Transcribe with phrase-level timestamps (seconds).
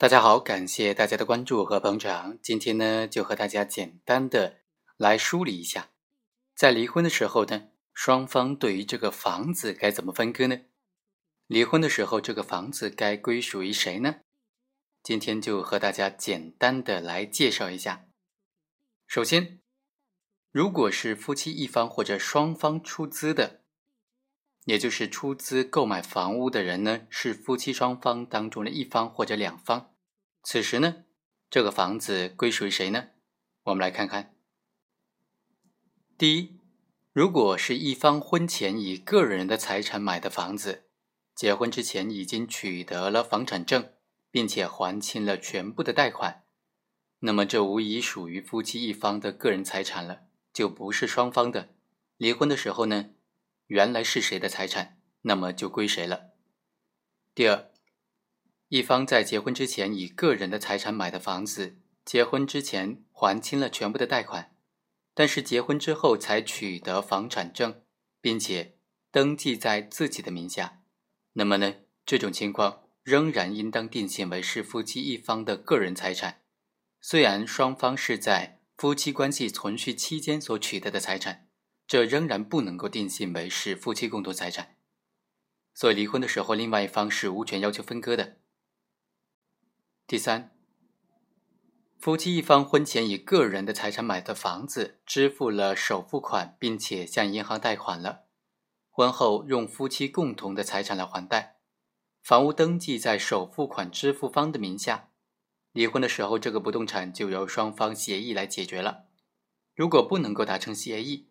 [0.00, 2.38] 大家好，感谢大家的关注和捧场。
[2.40, 4.60] 今天呢，就和大家简单的
[4.96, 5.90] 来梳理一下，
[6.54, 10.60] 在离婚的时候呢，双方对于这个房子该怎么分割呢？
[11.46, 14.20] 离婚的时候，这个房子该归属于谁呢？
[15.02, 18.06] 今天就和大家简单的来介绍一下。
[19.06, 19.60] 首先，
[20.50, 23.59] 如果是夫妻一方或者双方出资的，
[24.70, 29.90] 也就是出资购买房屋的人呢，是夫妻双方当中的一方或者两方。
[30.44, 31.02] 此时呢，
[31.50, 33.08] 这个房子归属于谁呢？
[33.64, 34.32] 我们来看看。
[36.16, 36.60] 第一，
[37.12, 40.84] 如果是一方婚前以个人的财产买的房子，
[41.34, 43.90] 结婚之前已经取得了房产证，
[44.30, 46.44] 并且还清了全部的贷款，
[47.18, 51.70] 那么这无疑属于夫妻一方的个人财产了，就不是双方的。
[52.16, 53.10] 离婚的时候呢，
[53.70, 56.32] 原来是谁的财产，那么就归谁了。
[57.32, 57.70] 第二。
[58.66, 64.56] 一方在结婚之前以个人的财产买的房子，结婚之前还清了全部的贷款，
[65.14, 67.82] 但是结婚之后才取得房产证，
[68.20, 68.76] 并且
[69.12, 70.82] 登记在自己的名下，
[71.34, 71.74] 那么呢，
[72.04, 76.42] 这种情况仍然应当定性为是夫妻一方的个人财产。
[77.00, 81.48] 虽然双方是在夫妻关系存续期间所取得的财产，
[81.90, 84.76] 这仍然不能够定性为是夫妻共同财产。
[85.74, 88.36] 所以离婚的时候，另外一方是无权要求分割的。
[90.06, 90.56] 第三，
[91.98, 98.26] 夫妻一方婚前以个人的财产买的房子，支付了首付款，并且向银行贷款了。
[98.88, 101.56] 婚后用夫妻共同的财产来还贷，
[102.22, 105.08] 房屋登记在首付款支付方的名下。
[105.72, 109.06] 离婚的时候，这个不动产就由双方协议来解决了。
[109.74, 111.29] 如果不能够达成协议，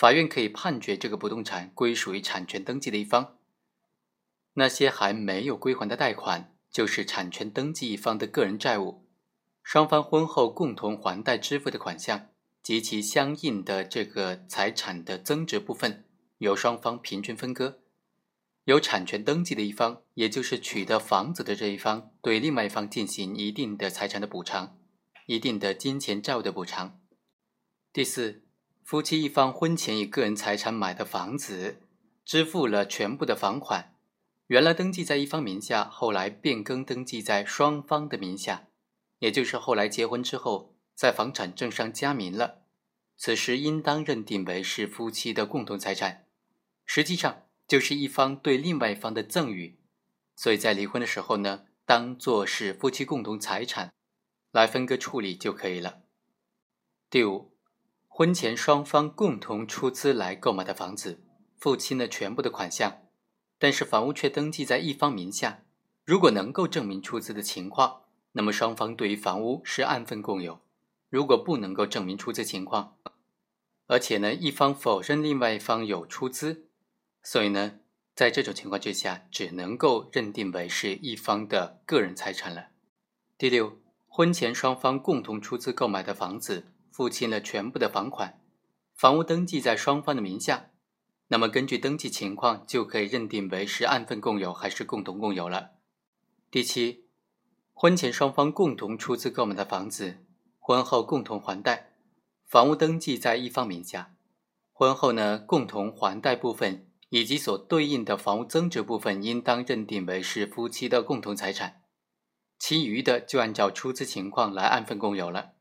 [0.00, 3.36] 法院可以判决这个不动产归属于产权登记的一方。
[4.54, 6.56] 那些还没有归还的贷款。
[6.70, 9.04] 就是产权登记一方的个人债务，
[9.60, 12.28] 双方婚后共同还贷支付的款项
[12.62, 16.04] 及其相应的这个财产的增值部分，
[16.38, 17.80] 由双方平均分割。
[18.66, 24.78] 由产权登记的一方，也就是取得房子的这一方，对另外一方进行一定的财产的补偿，
[25.26, 27.00] 一定的金钱债务的补偿。
[27.92, 28.44] 第四，
[28.90, 31.80] 夫妻一方婚前以个人财产买的房子，
[32.24, 33.94] 支付了全部的房款。
[34.48, 38.66] 原来登记在一方名下，后来变更登记在双方的名下，
[39.20, 42.64] 也就是后来结婚之后，在房产证上加名了。
[43.16, 46.26] 此时应当认定为是夫妻的共同财产，
[46.84, 49.78] 实际上就是一方对另外一方的赠与，
[50.34, 53.92] 所以在离婚的时候呢，当做是夫妻共同财产
[54.50, 56.00] 来分割处理就可以了。
[57.08, 57.52] 第五，
[58.20, 61.22] 婚前双方共同出资来购买的房子，
[61.56, 62.98] 付清了全部的款项。
[63.58, 65.62] 但是房屋却登记在一方名下，
[66.04, 70.60] 如果能够证明出资的情况，那么双方对于房屋是按份共有；
[71.08, 72.98] 如果不能够证明出资情况，
[73.86, 76.66] 而且呢一方否认另外一方有出资，
[77.22, 77.78] 所以呢
[78.14, 82.66] 在这种情况之下，只能够认定为是一方的个人财产了。
[83.38, 86.69] 第六，婚前双方共同出资购买的房子，
[87.00, 88.42] 付清了全部的房款，
[88.92, 90.68] 房屋登记在双方的名下。
[91.28, 95.70] 那么根据登记情况，就可以认定为是按份共有还是共同共有了。
[96.50, 97.06] 第七，
[97.72, 100.18] 婚前双方共同出资购买的房子，
[100.58, 101.94] 婚后共同还贷，
[102.46, 104.14] 房屋登记在一方名下，
[104.70, 111.80] 婚后呢共同还贷部分以及所对应的房屋增值部分，应当认定为是夫妻的共同财产，
[112.58, 115.52] 其余的就按照出资情况来按份共有了。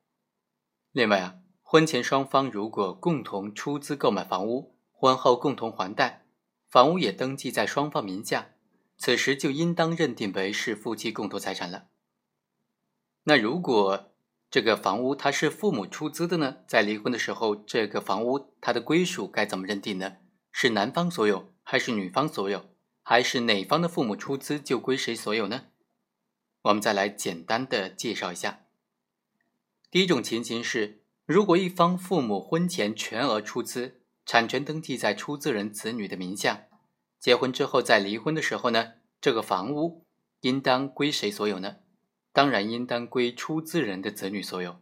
[0.91, 6.25] 另外啊，婚前双方如果共同出资购买房屋，婚后共同还贷，
[6.67, 8.49] 房屋也登记在双方名下，
[8.97, 11.85] 此时就应当认定为是夫妻共同财产了。
[13.25, 14.11] 那如果
[14.49, 16.57] 这个房屋它是父母出资的呢？
[16.65, 20.17] 在离婚的时候，这个房屋它的归属该怎么认定呢？
[20.51, 22.65] 是男方所有，还是女方所有，
[23.03, 25.67] 还是哪方的父母出资就归谁所有呢？
[26.63, 28.61] 我们再来简单的介绍一下。
[29.91, 33.95] 第一种情形是，如果一方父母婚前全额出资。
[34.25, 36.67] 产权登记在出资人子女的名下，
[37.19, 40.05] 结婚之后在离婚的时候呢，这个房屋
[40.41, 41.77] 应当归谁所有呢？
[42.31, 44.79] 当然应当归出资人的子女所有，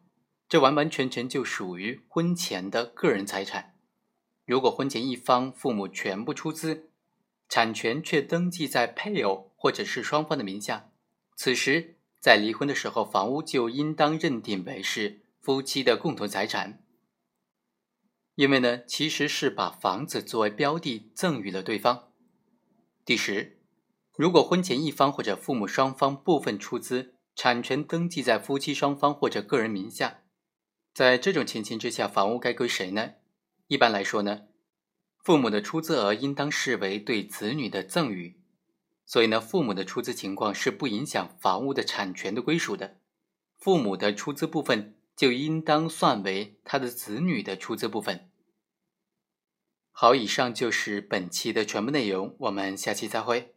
[0.50, 3.76] 这完完全全就属于婚前的个人财产。
[4.46, 6.90] 如果婚前一方父母全部出资，
[7.48, 10.92] 产权却登记在配偶或者是双方的名下，
[11.38, 16.84] 此时在离婚的时候，房屋就应当认定为是夫妻的共同财产。
[18.36, 22.12] 因为呢，其实是把房子作为标的赠予了对方。
[23.04, 23.60] 第十，
[24.16, 30.22] 如果婚前一方或者父母双方部分出资，产权登记在夫妻双方或者个人名下。
[30.94, 33.14] 在这种情形之下，房屋该归谁呢？
[33.68, 34.42] 一般来说呢，
[35.24, 38.40] 父母的出资额应当视为对子女的赠与，
[39.08, 43.00] 所以呢，父母的出资情况是不影响房屋的产权的归属的。
[43.58, 48.30] 父母的出资部分就应当算为他的子女的出资部分。
[49.92, 53.56] 好，以上就是本期的全部内容，我们下期再会。